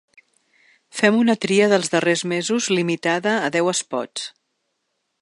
[0.99, 4.29] Fem una tria dels darrers mesos limitada a deu espots.